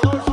[0.00, 0.27] Hello.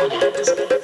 [0.00, 0.79] Thank you.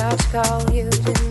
[0.00, 1.29] Just call you.